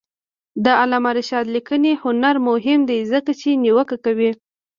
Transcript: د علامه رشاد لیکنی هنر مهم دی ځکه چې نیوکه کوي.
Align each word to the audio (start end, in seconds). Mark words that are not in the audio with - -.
د 0.63 0.65
علامه 0.81 1.11
رشاد 1.17 1.45
لیکنی 1.55 1.93
هنر 2.03 2.35
مهم 2.49 2.79
دی 2.89 2.99
ځکه 3.11 3.31
چې 3.39 3.49
نیوکه 3.63 3.97
کوي. 4.05 4.31